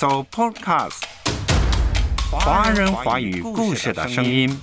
[0.00, 1.02] So Podcast，
[2.30, 4.56] 华人华语故事的声音。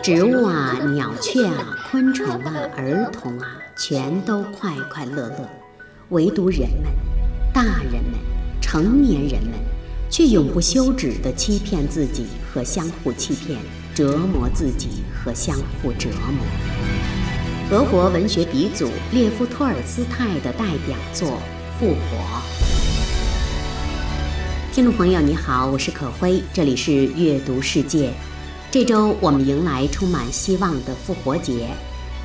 [0.00, 5.50] 植物啊，鸟雀啊，昆虫啊，儿童啊，全都快快乐乐，
[6.10, 6.92] 唯独人们，
[7.52, 8.12] 大人们，
[8.62, 9.58] 成年人们，
[10.08, 13.58] 却永不休止地欺骗自己和相互欺骗，
[13.92, 16.93] 折磨自己和相互折磨。
[17.70, 21.28] 俄国文学鼻祖列夫·托尔斯泰的代表作
[21.80, 21.94] 《复活》。
[24.70, 28.12] 听众朋友，你好，我是可辉，这里是阅读世界。
[28.70, 31.68] 这周我们迎来充满希望的复活节。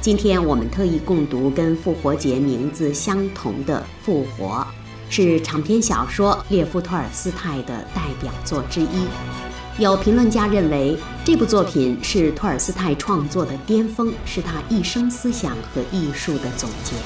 [0.02, 4.67] 今天我们特意共读跟复活节名字相同的《复活》，
[5.09, 9.08] 是长篇小说列夫·托尔斯泰的代表作之一。
[9.79, 16.97] 有评论家认为，这部作品是托尔斯泰创作的巅峰，是他一生思想和艺术的总结。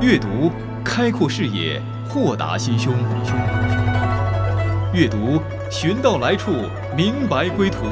[0.00, 0.52] 阅读，
[0.84, 2.94] 开阔视野，豁达心胸。
[4.94, 6.52] 阅读，寻到来处，
[6.96, 7.86] 明白归途。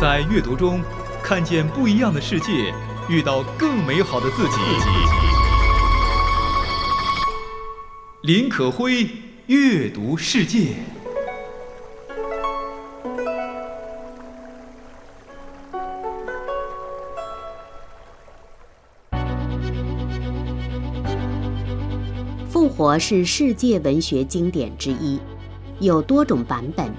[0.00, 0.80] 在阅读中，
[1.24, 2.72] 看见不一样的世界，
[3.08, 5.15] 遇到更美好的自己。
[8.26, 9.08] 林可辉，
[9.46, 10.70] 阅读世界。
[22.48, 25.20] 复活是世界文学经典之一。
[25.78, 26.92] 有多种版本。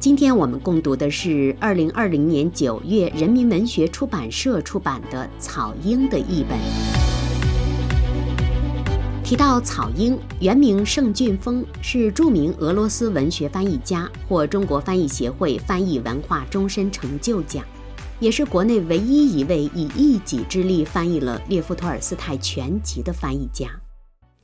[0.00, 7.01] 今天我们共读的是二零二零年九月人民文学出版社出版的草婴的译本。
[9.32, 17.64] 提到草婴，原名盛俊峰，是著名俄罗斯文学翻译家，获中国翻译协会翻译文化终身成就奖，
[18.20, 23.70] 也是国内唯一一位以一己之力翻译了列夫·托尔斯泰全集的翻译家。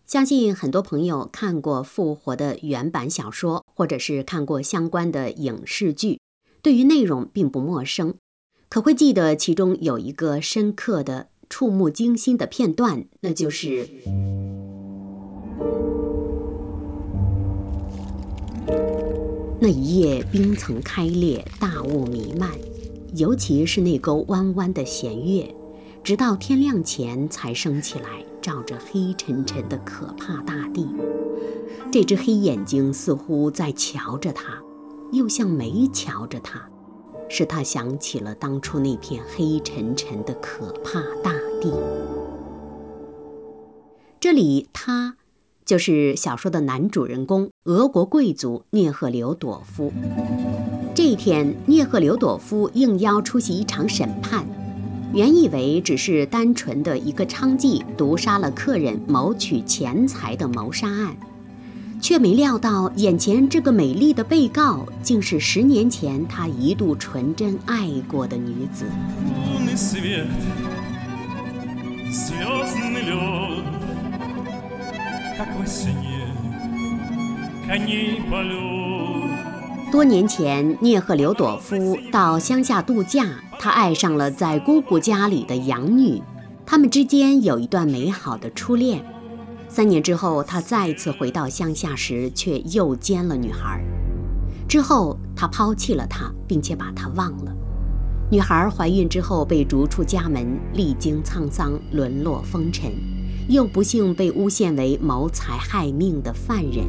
[0.06, 6.19] 相信很多朋友看过《复活》的原版小说，或者是看过相关的影视剧，
[6.62, 8.15] 对于内容并不陌生，
[8.70, 13.87] 可会记得其中有一个深刻的、触目惊心的片段，那就是
[19.60, 22.50] 那一夜冰层开裂，大雾弥漫，
[23.14, 25.54] 尤其是那钩弯弯的弦月，
[26.02, 28.24] 直到天亮前才升起来。
[28.41, 30.88] 照着黑沉沉的可怕大地，
[31.90, 34.62] 这只黑眼睛似乎在瞧着他，
[35.12, 36.66] 又像没瞧着他，
[37.28, 41.70] 使他想起了当初那片黑沉沉的可怕大地。
[44.19, 45.16] 这里，他
[45.69, 49.93] 就是小说的男主人公——俄国贵族涅赫留朵夫。
[50.95, 54.47] 这一天，涅赫留朵夫应邀出席一场审判。
[55.12, 61.15] 原以为只是单纯的一个娼妓毒杀了客人谋取钱财的谋杀案，
[62.00, 68.87] 却没料到眼前这个美丽的被告竟是十年前他一度纯真爱过的女子。
[79.93, 83.25] 多年前，聂赫留朵夫到乡下度假，
[83.59, 86.21] 他爱上了在姑姑家里的养女，
[86.66, 89.04] 他们之间有一段美好的初恋。
[89.69, 93.81] 三年之后，他再次回到乡下时，却又奸了女孩。
[94.69, 97.55] 之后，他抛弃了她，并且把她忘了。
[98.31, 102.93] 女孩怀孕之后被逐出家门，历经沧桑，沦落风尘，
[103.48, 106.86] 又不幸被诬陷为谋财害命的犯人。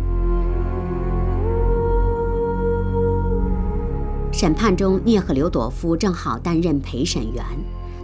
[4.32, 7.44] 审判中，涅赫留朵夫正好担任陪审员。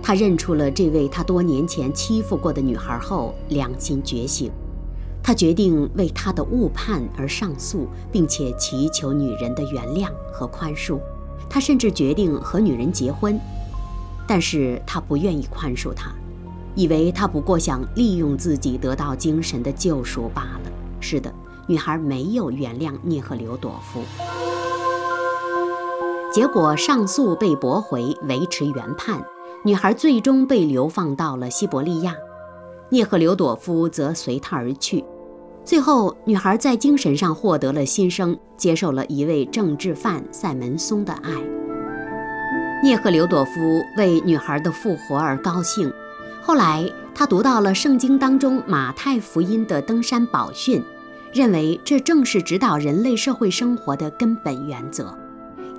[0.01, 4.49] 他认出了这位他多年前欺负过的女孩后，良心觉醒。
[5.21, 10.99] 他决定为他的误判而上诉，并且祈求女人的原谅和宽恕。
[11.49, 13.37] 他甚至决定和女人结婚，
[14.25, 16.13] 但是他不愿意宽恕她，
[16.75, 20.71] 以为他不过想利用自己得到精神的救赎罢了。
[20.99, 21.33] 是的，
[21.67, 24.01] 女孩没有原谅涅赫留朵夫。
[26.31, 29.23] 结果上诉被驳回，维持原判。
[29.63, 32.13] 女孩最终被流放到了西伯利亚，
[32.89, 35.03] 涅赫留朵夫则随她而去。
[35.63, 41.31] 最后，女孩在精神上获得了新生，接受了一位政治犯塞门松的爱。
[42.83, 45.91] 涅赫留朵夫为女孩的复活而高兴。
[46.45, 50.79] 后来，他读到了圣经当中马太福音的登山宝训，
[51.33, 55.17] 认为这正是指导人类社会生活的根本原则。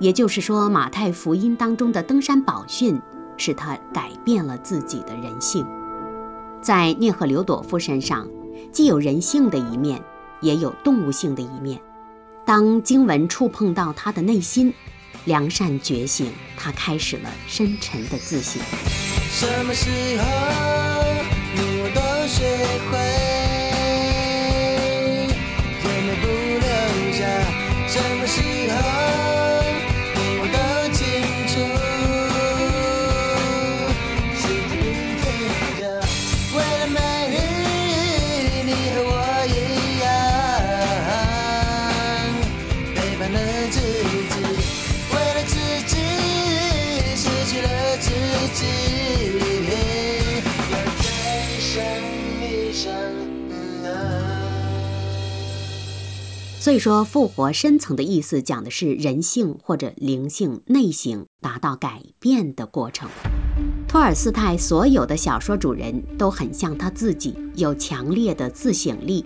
[0.01, 3.01] 也就是说，《马太福音》当中的登山宝训，
[3.37, 5.65] 使他改变了自己的人性。
[6.61, 8.27] 在涅赫留朵夫身上，
[8.69, 10.03] 既有人性的一面，
[10.41, 11.79] 也有动物性的一面。
[12.45, 14.73] 当经文触碰到他的内心，
[15.23, 18.61] 良善觉醒，他开始了深沉的自省。
[19.29, 19.89] 什么时
[20.19, 20.23] 候
[21.53, 22.45] 你我都学
[22.89, 23.16] 会，
[56.67, 63.07] 所以说，复活深层的意思讲的是人性或者灵性内省达到改变的过程。
[63.87, 69.23] 托尔斯泰所有的小说主人都很像他自己，有强烈的自省力，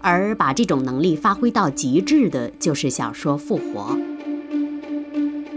[0.00, 3.94] 而把这种能力发挥到极致的，就是小说《复活》。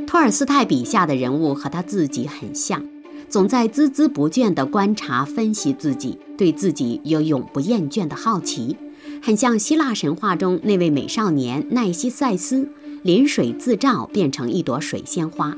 [0.06, 2.86] 托尔斯泰笔下的人物和他自己很像，
[3.30, 8.76] 总在孜孜不倦地观察、分析自己，对自己有永不厌倦的好奇。
[9.24, 12.68] 很像希腊神话中那位美少年奈西塞斯，
[13.04, 15.56] 临水自照变成一朵水仙花。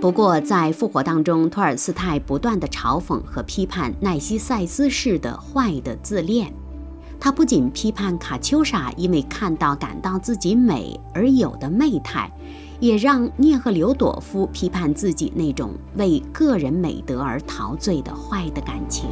[0.00, 6.52] 不过，在复活当中，托尔斯泰不断地嘲讽和批判奈西塞斯式的坏的自恋。
[7.20, 12.28] 他不仅批判卡秋莎因为看到感到自己美而有的媚态，
[12.80, 19.10] 也让涅赫留朵夫批判自己那种为个人美德而陶醉的坏的感情。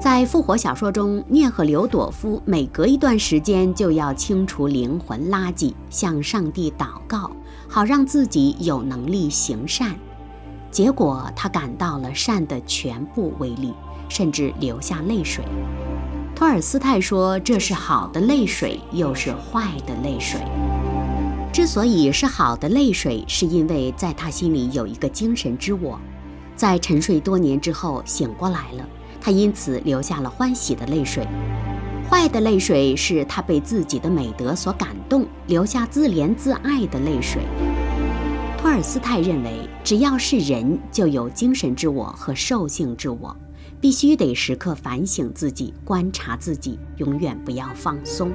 [0.00, 7.30] 在复活小说中，聂赫留朵夫每隔一段时间就要清除灵魂垃圾，向上帝祷告，
[7.68, 9.94] 好让自己有能力行善。
[10.70, 13.74] 结果，他感到了善的全部威力，
[14.08, 15.44] 甚至流下泪水。
[16.34, 20.40] 托尔斯泰说：“这是好的泪水，又是坏的泪水。
[21.52, 26.00] 之所以是好的泪水，是因为在他心里有一个精神之我，
[26.56, 28.88] 在沉睡多年之后醒过来了。”
[29.20, 31.26] 他因此流下了欢喜的泪水，
[32.08, 37.42] 坏的泪水是他被自己的美德所感动，留下自怜自爱的泪水。
[38.56, 43.34] 托尔斯泰认为，只要是人，就有精神之我和兽性之我，
[43.80, 48.30] 必须得时刻反省自己，观察自己，永远不要放松。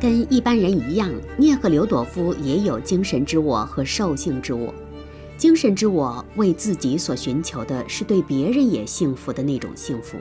[0.00, 4.72] 跟一般人一样，涅赫留朵夫也有精神之我和兽性之我。
[5.36, 10.16] 精神之我为自己所寻求的是对别人也幸福的那种幸福，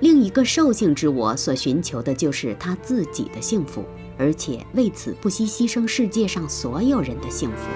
[0.00, 3.84] 另一个兽性之我所寻求的就是他自己的幸福，
[4.16, 7.68] 而且为此不惜牺牲世界上所有人的幸福。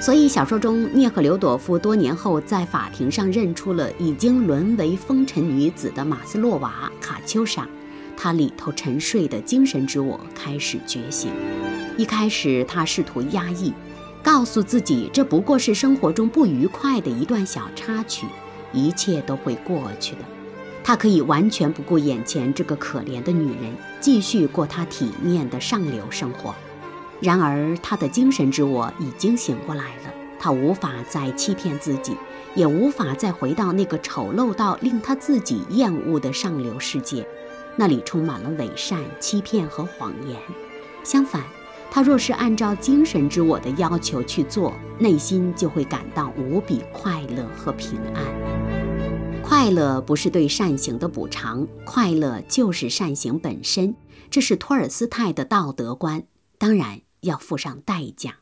[0.00, 7.68] 所以小说中，涅赫留朵夫多年后在法庭上认出了已经沦为风尘女子的马斯洛娃卡秋莎，
[8.16, 11.30] 她里头沉睡的精神之我开始觉醒。
[11.98, 13.72] 一开始，他试图压抑。
[14.22, 18.26] 告诉自己，这不过是生活中不愉快的一段小插曲，
[18.72, 20.22] 一切都会过去的。
[20.82, 26.54] 他可以完全不顾眼前这个可怜的女人，继续过他体面的上流生活。
[27.20, 32.16] 然而，他的精神之我已经醒过来了，他无法再欺骗自己，
[32.54, 37.26] 也无法再回到那个丑陋到令他自己厌恶的上流世界，
[37.76, 40.38] 那里充满了伪善、欺骗和谎言。
[41.04, 41.44] 相反，
[41.90, 48.24] 他若是按照精神之我的要求去做，内心就会感到无比快乐和平安。
[49.42, 53.94] 快乐不是对善行的补偿，快乐就是善行本身。
[54.30, 56.22] 这是托尔斯泰的道德观，
[56.56, 58.36] 当然要付上代价。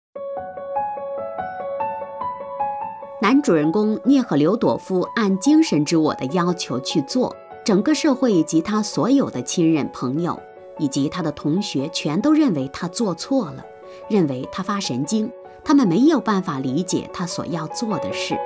[3.22, 10.38] 男主人公聂赫留朵夫按精神之我的要求去做，整个社会及他所有的亲人朋友。
[10.78, 13.64] 以及他的同学全都认为他做错了，
[14.08, 15.30] 认为他发神经，
[15.64, 18.36] 他们没有办法理解他所要做的事。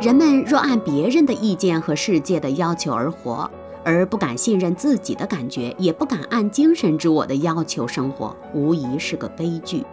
[0.00, 3.50] 人们若按别人的意见和世界的要求而活，
[3.84, 9.84] 而不敢信任自己的感觉，也不敢按精神之我的要求生活，无疑是个悲剧。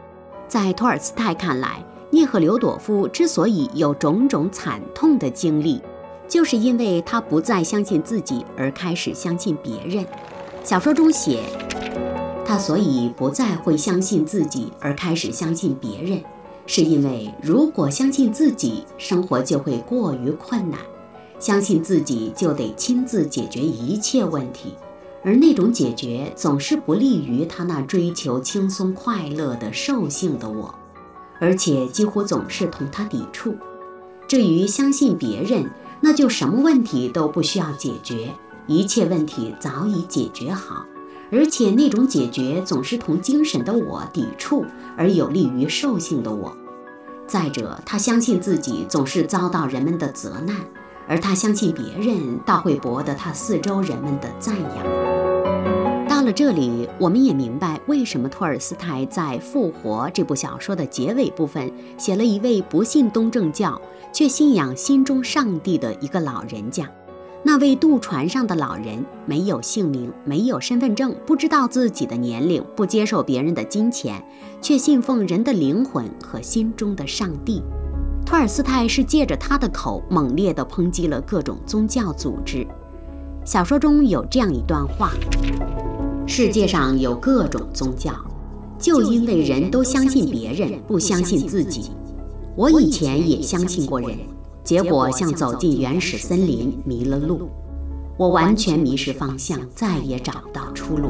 [0.47, 5.81] 在托尔斯泰看来，涅赫留朵夫之所以有种种惨痛的经历，
[6.25, 10.05] 就是因为他不再相信自己，而开始相信别人。
[10.63, 11.43] 小说中写，
[12.45, 16.21] 他所以不再会相信自己，而开始相信别人，
[16.65, 20.79] 是因为如果相信自己，生活就会过于困难；
[21.39, 24.73] 相信自己就得亲自解决一切问题，
[25.23, 30.75] 而那种解决总是不利于他那追求轻松快乐的兽性的我，
[31.39, 33.55] 而且几乎总是同他抵触。
[34.27, 35.71] 至于相信别人，
[36.01, 38.33] 那就什么问题都不需要解决，
[38.67, 40.85] 一切问题早已解决好，
[41.31, 44.65] 而且那种解决总是同精神的我抵触，
[44.97, 46.55] 而有利于兽性的我。
[47.25, 50.55] 再者，他相信自己总是遭到人们的责难，
[51.07, 56.07] 而他相信别人倒会博得他四周人们的赞扬。
[56.09, 63.81] 到了这里，我们也明白为什么托尔斯泰在《复活》这部小说的结尾部分写了一位不信东正教
[64.11, 66.89] 却信仰心中上帝的一个老人家。
[67.47, 74.21] 那位渡船上的老人没有姓名，没有身份证，不知道自己的年龄，不接受别人的金钱，
[74.61, 77.63] 却信奉人的灵魂和心中的上帝。
[78.25, 82.67] 托尔斯泰是借着他的口猛烈地抨击了各种宗教组织。
[83.45, 85.11] 小说中有这样一段话：
[86.27, 88.11] 世界上有各种宗教，
[88.77, 91.91] 就因为人都相信别人，不相信自己。
[92.57, 94.17] 我以前也相信过人。
[94.67, 97.49] 结果像走进原始森林，迷了路。
[98.17, 101.09] 我完全迷失方向，再也找不到出路。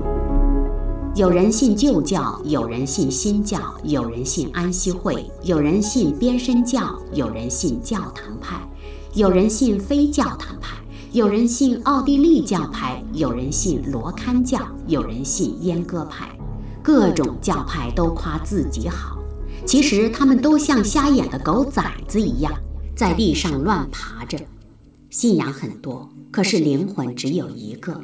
[1.16, 8.62] 有人信旧教，有人信新教，有人信安息会，有人信边身教，有人信教堂派，
[9.16, 10.78] 有人信非教堂派，
[11.12, 16.30] 有人信奥地利教派，有人信罗堪教，有人信阉割派。
[16.84, 19.18] 各种教派都夸自己好，
[19.66, 22.54] 其实他们都像瞎眼的狗崽子一样。
[22.98, 24.40] 在地上乱爬着，
[25.12, 28.02] 信仰很多，可是灵魂只有一个。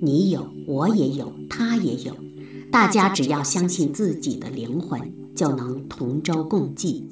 [0.00, 2.14] 你有，我也有，他也有。
[2.70, 7.02] 大家只要相信自己的灵魂，就能同舟共济；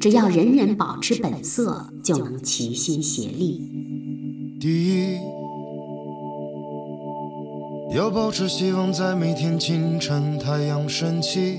[0.00, 3.60] 只要人人保持本色，就能齐心协力。
[4.60, 5.18] 第一，
[7.96, 11.58] 要保持希望，在每天清晨太阳升起。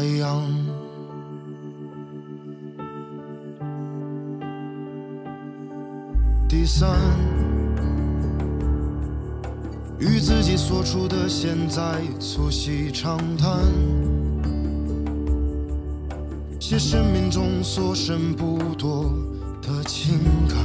[0.00, 0.42] 太阳。
[6.48, 6.88] 第三，
[9.98, 13.58] 与自己所处的现在促膝长谈，
[16.58, 19.12] 写生命中所剩不多
[19.60, 20.56] 的情感。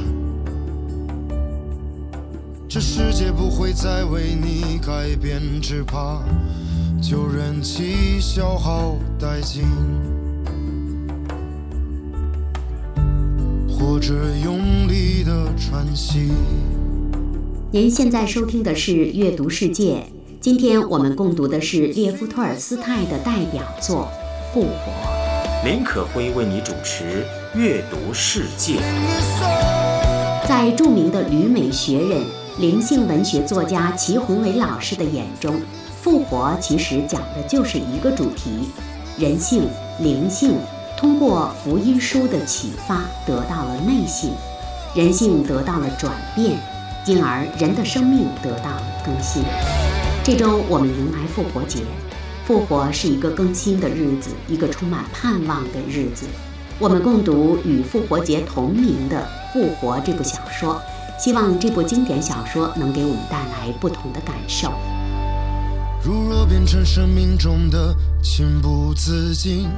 [2.66, 6.22] 这世界不会再为你改变，只怕
[7.00, 9.64] 就任其消耗殆尽，
[13.68, 16.30] 或者用力的喘息。
[17.70, 19.94] 您现在收听的是《阅读世界》，
[20.40, 24.08] 今天我们共读的是列夫·托尔斯泰的代表作
[24.54, 24.68] 《复活》。
[25.64, 27.24] 林可辉为你主持
[27.58, 28.74] 《阅读世界》。
[30.48, 32.24] 在著名的旅美学人。
[32.58, 35.60] 灵性文学作家齐宏伟老师的眼中，
[36.06, 38.68] 复活其实讲的就是一个主题：
[39.18, 40.54] 人性、灵性
[40.96, 44.30] 通过福音书的启发得到了内性，
[44.94, 46.60] 人性得到了转变，
[47.06, 49.42] 因而人的生命得到了更新。
[50.22, 51.80] 这周我们迎来复活节，
[52.44, 56.24] 复活是一个更新的日子，一个充满盼望的日子。
[56.78, 60.80] 我们共读与复活节同名的《复活》这部小说。
[61.18, 64.70] 希望这部经典小说能给我们带来不同的感受。
[66.06, 69.68] 如若变成生命中的情不自禁，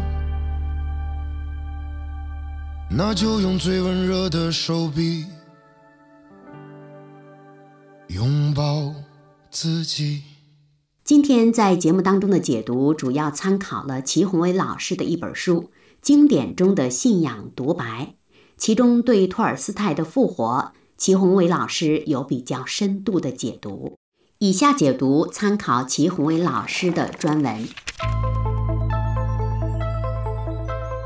[2.91, 5.25] 那就用最温热的手臂
[8.09, 8.93] 拥抱
[9.51, 10.23] 自己。
[11.03, 15.63] 今天在节目当中的解读主要参考了齐宏伟老师的一本书
[16.03, 17.85] 《经典中的信仰独白》，
[18.59, 20.73] 其中对托尔斯泰的复活。
[20.99, 23.98] 齐宏伟老师有比较深度的解读，
[24.41, 27.69] 以下解读参考齐宏伟老师的专文。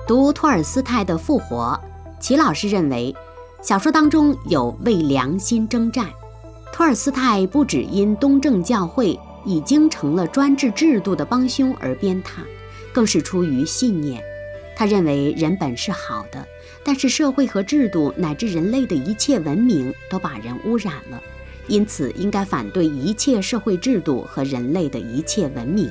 [0.07, 1.81] 读托尔斯泰的《复活》，
[2.21, 3.17] 齐老师认为，
[3.63, 6.11] 小说当中有为良心征战。
[6.75, 12.43] 托尔斯泰不只因东正教会已经成了专制制度的帮凶而鞭挞，
[12.93, 14.23] 更是出于信念。
[14.77, 16.47] 他认为人本是好的，
[16.85, 21.23] 但是社会和制度乃至人类的一切文明都把人污染了，
[21.73, 25.91] 因此应该反对一切社会制度和人类的一切文明。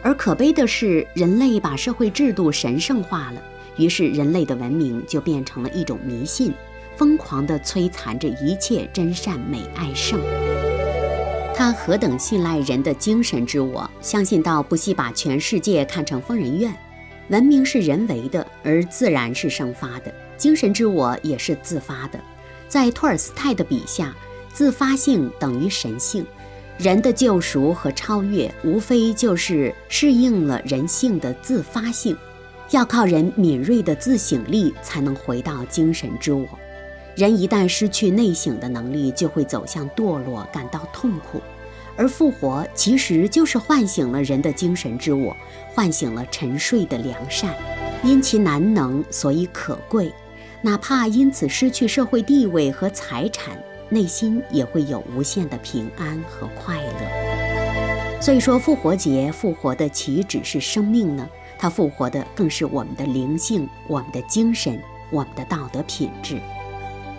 [0.00, 3.42] 而可悲的是，人类把社会制度神圣化了，
[3.76, 6.54] 于是人类的文明就变成了一种迷信，
[6.96, 10.18] 疯狂地摧残着一切真善美爱圣。
[11.54, 16.74] 他何等信赖人的精神之我，相信到不惜把全世界看成疯人院。
[17.28, 22.18] 文明是人为的，而自然是生发的；精神之我也是自发的。
[22.68, 24.14] 在托尔斯泰的笔下，
[24.54, 26.24] 自发性等于神性。
[26.78, 32.16] 人的救赎和超越，无非就是适应了人性的自发性。
[32.70, 36.48] 要靠人敏锐的自省力，才能回到精神之我。
[37.14, 41.40] 人一旦失去内省的能力，就会走向堕落，感到痛苦。
[41.96, 45.36] 而复活其实就是唤醒了人的精神之我，
[45.74, 47.54] 唤醒了沉睡的良善。
[48.02, 50.12] 因其难能，所以可贵。
[50.60, 53.56] 哪怕因此失去社会地位和财产，
[53.88, 58.20] 内心也会有无限的平安和快乐。
[58.20, 61.28] 所以说，复活节复活的岂止是生命呢？
[61.58, 66.40] 它复活的更是我们的灵性、我们的精神、我们的道德品质。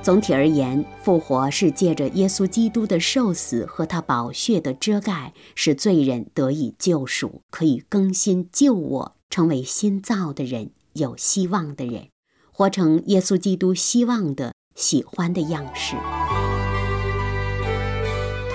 [0.02, 12.10] 总体而言，复活是借着耶稣基督的受死和他宝血的遮盖，使罪人得以救赎，可以更新救我，成为新造的人，有希望的人，
[12.52, 15.96] 活成耶稣基督希望的、喜欢的样式。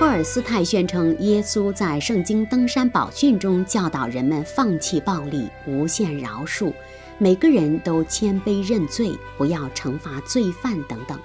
[0.00, 6.72] 托尔斯泰宣称，耶稣在圣经登山宝训中教导人们放弃暴力、无限饶恕，
[7.18, 11.20] 每个人都谦卑认罪，不要惩罚罪犯等等。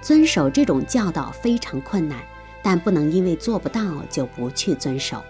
[0.00, 2.18] 遵守这种教导非常困难，
[2.62, 5.22] 但不能因为做不到就不去遵守。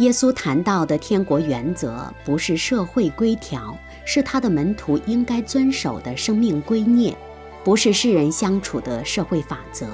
[0.00, 7.14] 耶稣谈到的天国原则不是社会规条，是他的门徒应该遵守的生命规臬，
[7.64, 9.86] 不是世人相处的社会法则。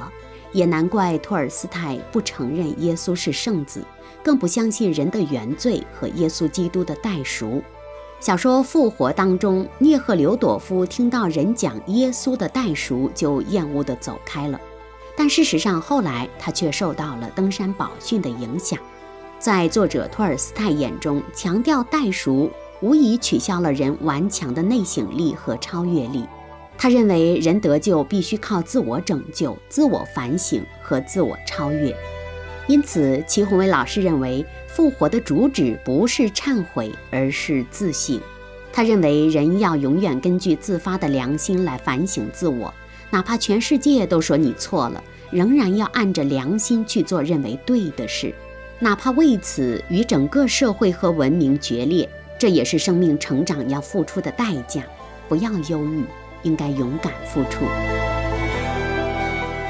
[0.52, 3.84] 也难怪托尔斯泰不承认耶稣是圣子，
[4.22, 7.62] 更不相信人的原罪和耶稣基督的代赎。
[8.20, 14.60] 小说《复活》当中，聂赫留朵夫听到人讲耶稣的代赎，就厌恶地走开了。
[15.16, 18.78] 但事实上，后来他却受到了登山宝训的影响。
[19.38, 22.48] 在作者托尔斯泰眼中，强调代赎，
[22.80, 26.24] 无疑取消了人顽强的内省力和超越力。
[26.76, 31.94] 他认为，人得救必须靠自我拯救、自我反省和自我超越。
[32.66, 34.44] 因此，齐宏伟老师认为。
[34.74, 38.18] 复活的主旨不是忏悔，而是自省。
[38.72, 42.72] 他认为人要永远根据自发的良心来反省自我，
[43.10, 48.34] 哪怕全世界都说你错了，仍然要按着良心去做认为对的事，
[48.78, 52.08] 哪怕为此与整个社会和文明决裂，
[52.38, 54.82] 这也是生命成长要付出的代价。
[55.28, 56.02] 不要忧郁，
[56.42, 57.64] 应该勇敢付出。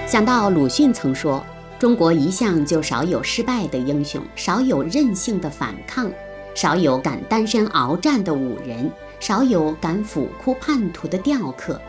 [0.07, 1.45] 想到鲁迅曾说。
[1.79, 6.09] 中国一向就少有失败的英雄，少有任性的反抗，
[6.55, 11.81] 少有敢单身鏖战的武人，少有敢俯哭叛徒的吊客。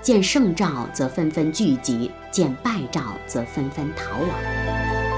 [0.00, 4.30] 见胜兆则纷纷聚集，见败兆则纷纷逃亡。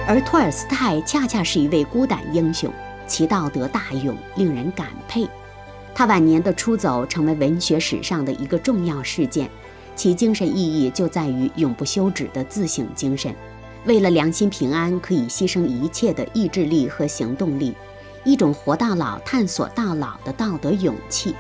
[0.09, 2.69] 而托尔斯泰恰恰是一位孤胆英雄，
[3.07, 5.29] 其道德大勇令人感佩。
[5.95, 9.49] 他晚年的出走成为文学史上的一个重要事件，
[9.95, 13.33] 其精神意义就在于永不休止的自省精神。
[13.87, 17.75] 为了良心平安，可以牺牲一切的意志力和行动力，
[18.25, 21.35] 一种活到老、探索到老的道德勇气。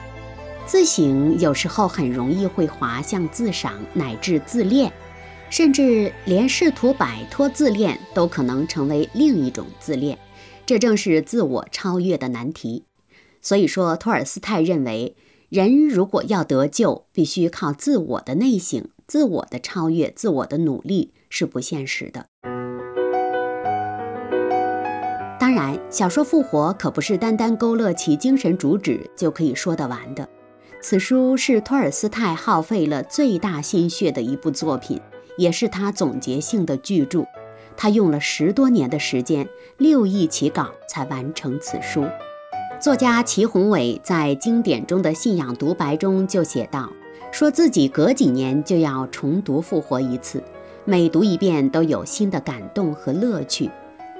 [0.66, 4.92] 自省有时候很容易会滑向自赏乃至自恋，
[5.50, 10.16] 甚至连试图摆脱自恋都可能成为另一种自恋。
[10.64, 12.84] 这正是自我超越的难题。
[13.44, 15.14] 所以说，托尔斯泰认为，
[15.48, 21.12] 人如果要得救，必须靠自我的内省、自我的超越、自我的努力。
[21.36, 22.26] 是不现实的。
[25.40, 30.28] 当然，小说《复活》可不是单单勾勒其精神主旨就可以说得完的。
[30.80, 35.00] 此书是托尔斯泰耗费了最大心血的一部作品，
[35.36, 37.24] 也是他总结性的巨著。
[37.76, 42.04] 他用了十多年的时间，六亿起稿才完成此书。
[42.84, 46.92] 作家齐宏伟在经典中的信仰独白中就写道
[47.32, 50.44] ：“说自己隔几年就要重读《复活》一次。”
[50.84, 53.70] 每读一遍都有新的感动和乐趣，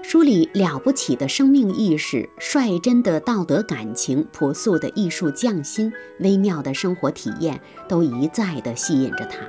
[0.03, 9.40] 书里了不起的生命意识、率真的道德感情、朴素的艺术匠心、微妙的生活体验，都一再地吸引着他。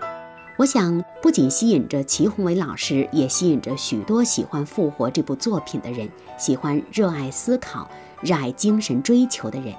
[0.57, 7.89] 我想，不仅吸引着齐宏伟老师，也吸引着许多喜欢《复活》这部作品的人，喜欢热爱思考、
[8.25, 9.71] 热爱精神追求的人。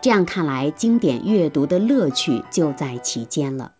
[0.00, 3.72] 这样看来，经典阅读的乐趣就在其间了。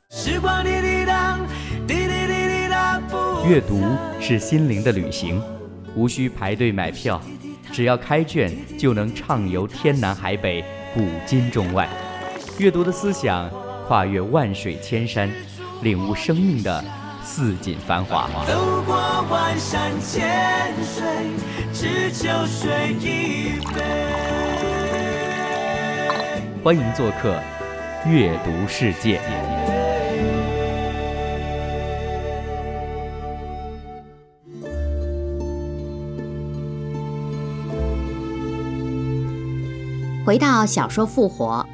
[3.46, 3.82] 阅读
[4.20, 5.40] 是心灵的旅行。
[5.96, 7.20] 无需排队买票，
[7.72, 11.88] 只要开卷就能畅游天南海北、古今中外。
[12.58, 13.50] 阅读的思想
[13.88, 15.30] 跨越万水千山，
[15.82, 16.84] 领悟生命的
[17.32, 18.28] 似锦繁华。
[18.44, 18.96] 走过
[19.30, 21.06] 万山千水，
[21.72, 23.80] 只求水一杯。
[26.64, 27.38] 欢迎做客
[28.04, 29.20] 阅读世界。
[40.26, 41.64] 回到小说《复活》，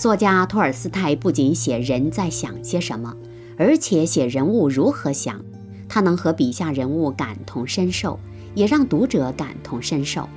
[0.00, 3.14] 作家托尔斯泰不仅写人在想些什么，
[3.56, 5.40] 而且写人物如何想。
[5.88, 8.18] 他能和笔下人物感同身受，
[8.54, 10.28] 也让读者感同身受。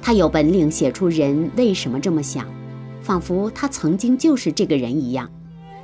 [0.00, 2.46] 他有本领写出人为什么这么想，
[3.00, 5.28] 仿佛他曾经就是这个人一样。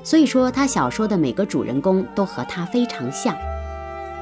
[0.05, 3.37] 所以说，他小说的每个主人公都和他非常像。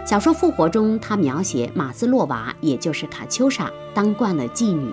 [0.05, 4.91] 小说《复活》中，他描写马斯洛娃，也就是卡秋莎，当惯了妓女。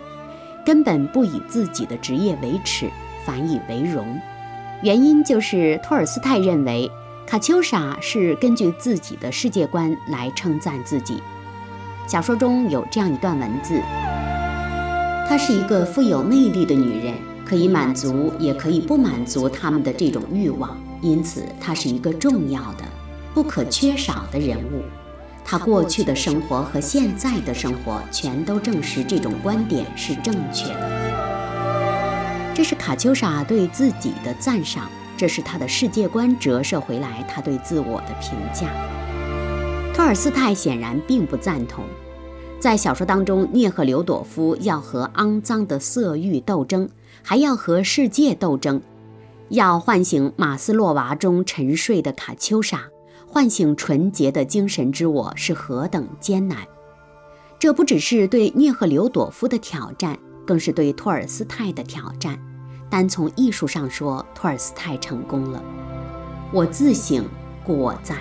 [0.66, 2.90] 根本不以自己的职业为耻，
[3.26, 4.06] 反以为荣。
[4.82, 6.90] 原因就是托尔斯泰认为
[7.26, 11.22] 卡秋莎是根据自己的世界观来称赞自己。
[12.08, 13.82] 小说中有这样一段文字：
[15.28, 22.84] 她是一个富有魅力的女人，可以满足也可以不满足他们的这种欲望，因此她是一个重要的、
[23.34, 24.84] 不可缺少的人物。
[25.46, 32.54] 他过去的生活和现在的生活全都证实这种观点是正确的。
[32.54, 38.68] 这是卡秋莎对自己的赞赏，这是他的世界观折射回来他对自我的评价。
[39.94, 41.84] 托尔斯泰显然并不赞同。
[42.60, 46.90] 在小说当中，涅赫留朵夫要和肮脏的色欲斗争，
[47.22, 48.82] 还要和世界斗争，
[49.50, 52.86] 要唤醒马斯洛娃中沉睡的卡秋莎。
[53.28, 56.60] 唤醒纯洁的精神之我是何等艰难！
[57.58, 62.40] 这不只是对聂赫留朵夫的挑战，更是对托尔斯泰的挑战。
[62.94, 65.60] 单从艺术上说，托尔斯泰成功了。
[66.52, 67.26] 我自省，
[67.64, 68.16] 故我在。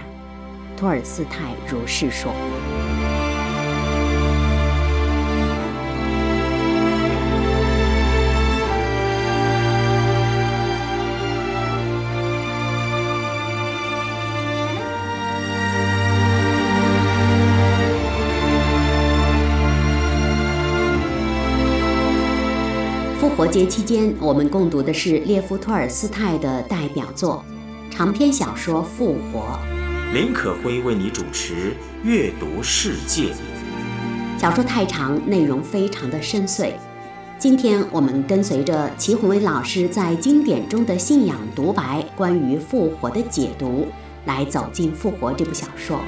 [0.78, 2.32] 托尔斯泰如是说。
[23.52, 27.44] 节期间，我们共读的是列夫·托尔斯泰的代表作
[27.90, 29.40] 长篇小说《复活》。
[30.14, 31.52] 林可辉为你主持
[32.02, 33.24] 《阅读世界》。
[34.38, 36.72] 小说太长，内容非常的深邃。
[37.38, 43.86] 今天我们跟随着齐宏伟老师在经典中的信仰独白，关于复活的解读，
[44.24, 46.00] 来走进《复活》这部小说。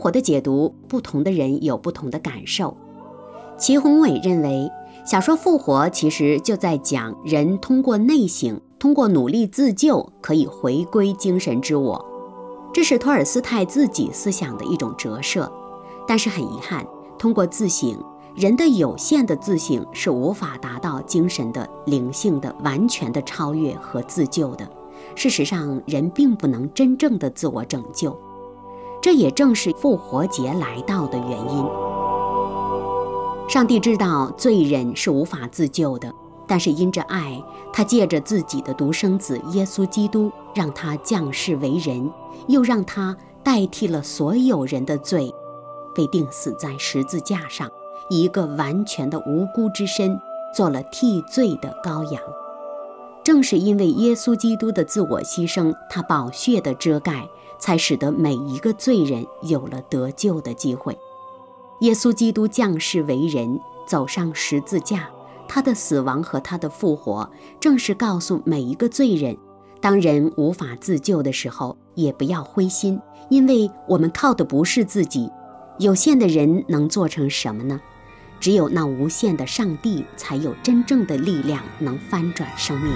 [0.00, 2.76] 活的解读，不同的人有不同的感受。
[3.58, 4.68] 齐宏伟认为，
[5.04, 12.04] 小说《复活》其实就在讲人通过内省，通过努力自救，可以回归精神之我。
[12.72, 15.50] 这是托尔斯泰自己思想的一种折射。
[16.08, 16.84] 但是很遗憾，
[17.18, 17.94] 通过自省，
[18.34, 24.68] 人的有限的自省是无法达到精神的灵性的完全的超越和自救的。
[25.14, 28.18] 事实上，人并不能真正的自我拯救。
[29.02, 31.64] 这也正是复活节来到的原因。
[33.48, 36.12] 上帝知道罪人是无法自救的，
[36.46, 42.08] 但是因着爱，他借着自己的独生子耶稣基督，让他降世为人，
[42.46, 45.34] 又让他代替了所有人的罪，
[45.94, 47.68] 被钉死在十字架上，
[48.08, 50.20] 以一个完全的无辜之身，
[50.54, 52.22] 做了替罪的羔羊。
[53.24, 57.28] 正是因为耶稣基督的自我牺牲，他宝血的遮盖。
[57.60, 60.98] 才使得每一个罪人有了得救的机会。
[61.82, 65.08] 耶稣基督降世为人，走上十字架，
[65.46, 69.36] 他的死亡和他的复活，正是告诉每一个罪人：
[69.80, 75.30] 当人无法自救的时候，也不要灰心，因为我们靠的不是自己。
[75.78, 77.80] 有限的人能做成什么呢？
[78.38, 82.92] 只有那无限的上帝才有真正的力量能翻转生命。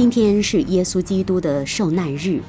[0.00, 2.40] 今天是耶稣基督的受难日，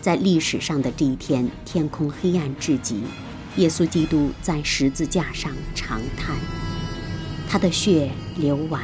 [0.00, 3.02] 在历史上的这一天，天空黑暗至极，
[3.56, 6.36] 耶稣基督在十字架上长叹，
[7.48, 8.80] 他的血流完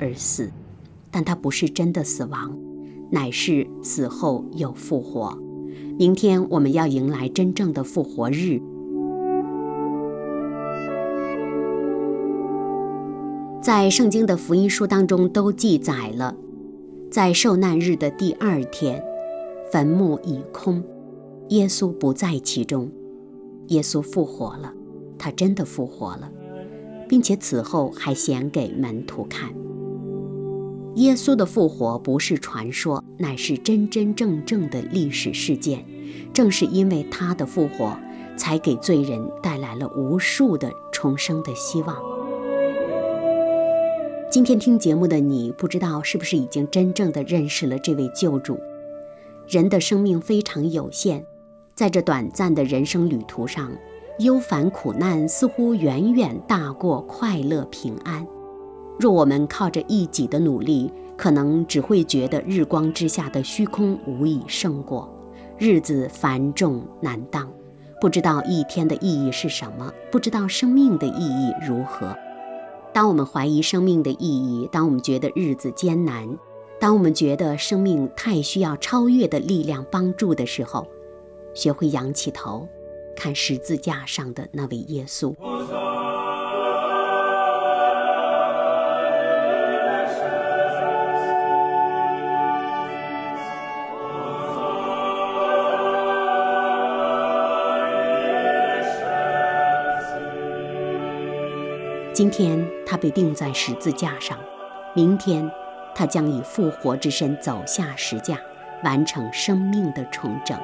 [0.00, 0.50] 而死，
[1.10, 2.58] 但他不是真的死亡，
[3.10, 5.38] 乃是死后又复活。
[5.98, 8.58] 明天我们要迎来真正的复活日。
[13.60, 16.34] 在圣经的福音书当中都记载了，
[17.16, 19.02] 在受难日的第二天，
[19.72, 20.84] 坟墓已空，
[21.48, 22.92] 耶稣不在其中，
[23.68, 24.70] 耶稣复活了，
[25.16, 26.30] 他真的复活了，
[27.08, 29.48] 并且此后还显给门徒看。
[30.96, 35.86] 耶稣的复活不是传说，乃是真真正正的历史事件。
[36.34, 37.98] 正是因为他的复活，
[38.36, 41.96] 才给罪人带来了无数的重生的希望。
[44.36, 48.60] 今天听节目的你，不知道是不是已经真正的认识了这位救主？
[49.48, 51.24] 人的生命非常有限，
[51.74, 53.72] 在这短暂的人生旅途上，
[54.18, 58.26] 忧烦苦难似乎远远大过快乐平安。
[59.00, 65.10] 若我们靠着一己的努力，可能只会觉得日光之下的虚空无以胜过，
[65.56, 67.50] 日子繁重难当，
[68.02, 72.14] 不知道一天的意义是什么，不知道生命的意义如何。
[72.96, 76.26] 当我们怀疑生命的意义，当我们觉得日子艰难，
[76.80, 80.86] 当我们觉得生命太需要超越的力量帮助的时候，
[81.52, 82.66] 学会仰起头，
[83.14, 85.34] 看十字架上的那位耶稣。
[102.16, 104.38] 今天他被钉在十字架上，
[104.94, 105.50] 明天
[105.94, 108.38] 他将以复活之身走下十架，
[108.82, 110.58] 完成生命的重整。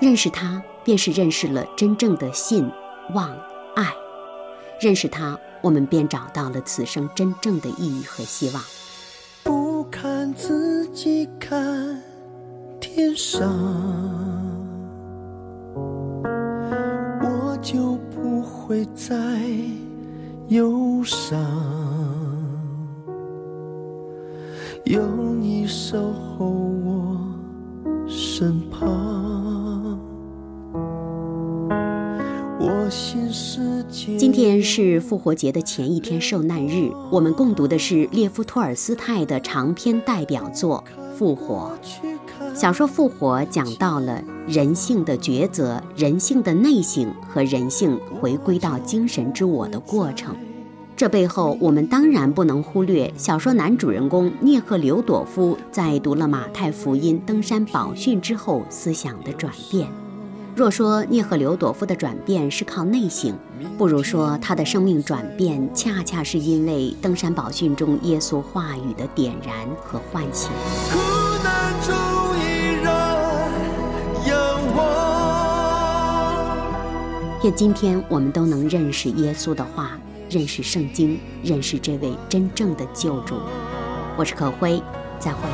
[0.00, 2.66] 认识他，便是认识了真正的信、
[3.12, 3.28] 望、
[3.76, 3.92] 爱。
[4.80, 8.62] 认识他，我们便找到了此生真正的意义和希望。
[9.44, 12.02] 不看自己，看
[12.80, 13.46] 天上，
[15.74, 19.14] 我就不会再。
[20.50, 21.40] 忧伤，
[24.84, 25.00] 有
[25.38, 27.16] 你守候我
[28.08, 30.00] 身旁。
[34.18, 36.90] 今天是复活节的前一天，受难日。
[37.12, 40.82] 我们共读的是列夫·托尔斯泰的长篇代表作
[41.14, 41.78] 《复活》。
[42.60, 50.36] 小说《复活》讲到了人性的抉择、人性的内省和人性回归到精神之我的过程。
[50.94, 59.88] 这背后，我们当然不能忽略小说男主人公聂赫留朵夫在读了马太福音、登山宝训之后思想的转变。
[60.54, 63.34] 若说聂赫留朵夫的转变是靠内省，
[63.78, 70.50] 不如说他的生命转变恰恰是因为登山宝训中耶稣话语的点燃和唤醒。
[77.42, 79.92] 愿今天我们都能认识耶稣的话，
[80.28, 83.34] 认识圣经，认识这位真正的救主。
[84.14, 84.82] 我是可辉，
[85.18, 85.48] 再会。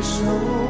[0.00, 0.69] So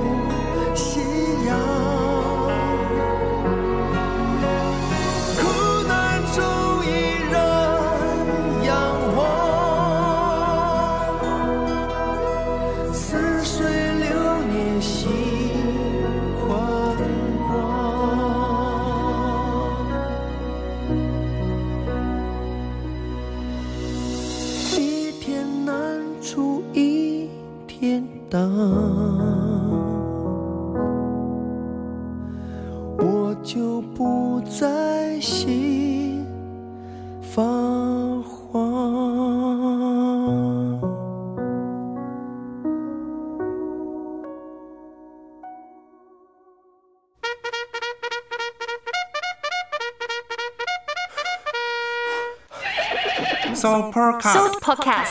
[53.89, 55.09] Podcast，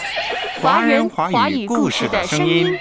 [0.61, 2.77] 华人华语故事的声音。